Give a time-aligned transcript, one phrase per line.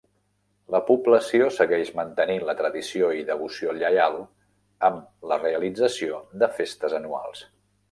[0.75, 4.19] La població segueix mantenint la tradició i devoció lleial,
[4.91, 7.47] amb la realització de festes anuals.